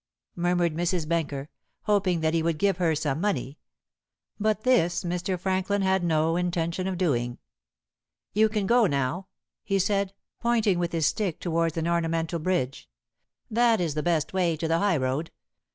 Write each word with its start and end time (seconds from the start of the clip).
murmured 0.35 0.73
Mrs. 0.73 1.07
Benker, 1.07 1.47
hoping 1.83 2.21
that 2.21 2.33
he 2.33 2.41
would 2.41 2.57
give 2.57 2.77
her 2.77 2.95
some 2.95 3.21
money. 3.21 3.59
But 4.39 4.63
this 4.63 5.03
Mr. 5.03 5.37
Franklin 5.39 5.83
had 5.83 6.03
no 6.03 6.37
intention 6.37 6.87
of 6.87 6.97
doing. 6.97 7.37
"You 8.33 8.49
can 8.49 8.65
go 8.65 8.87
now," 8.87 9.27
he 9.63 9.77
said, 9.77 10.15
pointing 10.39 10.79
with 10.79 10.91
his 10.91 11.05
stick 11.05 11.39
towards 11.39 11.77
an 11.77 11.87
ornamental 11.87 12.39
bridge; 12.39 12.89
"that 13.51 13.79
is 13.79 13.93
the 13.93 14.01
best 14.01 14.33
way 14.33 14.57
to 14.57 14.67
the 14.67 14.79
high 14.79 14.97
road. 14.97 15.29